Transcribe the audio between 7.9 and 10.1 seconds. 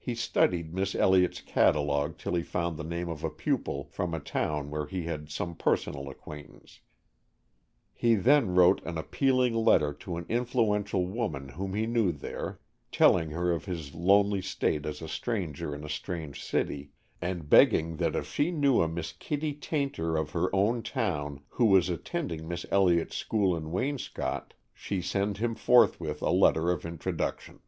He then wrote an appealing letter